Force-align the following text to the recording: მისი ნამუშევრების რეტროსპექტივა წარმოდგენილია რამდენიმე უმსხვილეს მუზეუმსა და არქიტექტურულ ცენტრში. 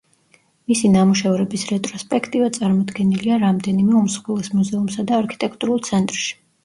მისი 0.69 0.89
ნამუშევრების 0.93 1.65
რეტროსპექტივა 1.71 2.49
წარმოდგენილია 2.57 3.37
რამდენიმე 3.47 3.99
უმსხვილეს 4.01 4.51
მუზეუმსა 4.61 5.07
და 5.13 5.21
არქიტექტურულ 5.23 5.85
ცენტრში. 5.91 6.35